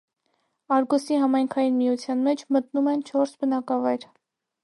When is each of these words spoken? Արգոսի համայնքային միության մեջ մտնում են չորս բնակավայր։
Արգոսի 0.77 1.19
համայնքային 1.23 1.77
միության 1.81 2.25
մեջ 2.29 2.43
մտնում 2.57 2.91
են 2.95 3.05
չորս 3.11 3.35
բնակավայր։ 3.45 4.09